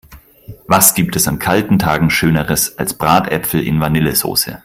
Was 0.65 0.95
gibt 0.95 1.15
es 1.15 1.27
an 1.27 1.37
kalten 1.37 1.77
Tagen 1.77 2.09
schöneres 2.09 2.75
als 2.79 2.95
Bratäpfel 2.97 3.61
in 3.61 3.79
Vanillesoße! 3.79 4.59